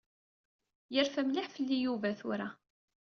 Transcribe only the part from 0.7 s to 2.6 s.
Yerfa mliḥ fell-i Yuba tura.